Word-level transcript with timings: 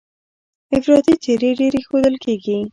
افراطي 0.77 1.13
څېرې 1.23 1.49
ډېرې 1.59 1.81
ښودل 1.87 2.15
کېږي. 2.23 2.57